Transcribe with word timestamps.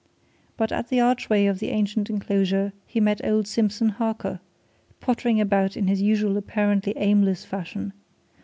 But 0.57 0.71
at 0.71 0.87
the 0.89 0.99
archway 0.99 1.45
of 1.45 1.59
the 1.59 1.67
ancient 1.69 2.09
enclosure 2.09 2.73
he 2.87 2.99
met 2.99 3.21
old 3.23 3.45
Simpson 3.47 3.89
Harker, 3.89 4.39
pottering 4.99 5.39
about 5.39 5.77
in 5.77 5.85
his 5.85 6.01
usual 6.01 6.37
apparently 6.37 6.95
aimless 6.97 7.45
fashion. 7.45 7.93